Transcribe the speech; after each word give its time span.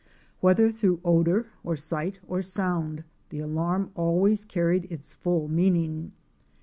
Whether 0.39 0.71
through 0.71 0.99
odor 1.05 1.45
or 1.63 1.75
sight 1.75 2.21
or 2.27 2.41
sound, 2.41 3.03
the 3.29 3.39
alarm 3.41 3.91
always 3.93 4.45
carried 4.45 4.91
its 4.91 5.13
full 5.13 5.47
meaning. 5.47 6.13